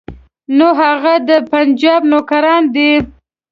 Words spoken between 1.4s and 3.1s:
پنجاب نوکران دي.